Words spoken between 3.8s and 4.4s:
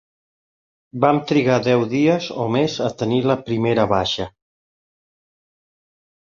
baixa.